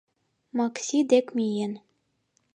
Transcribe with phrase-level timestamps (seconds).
[0.57, 1.73] —Макси дек миен.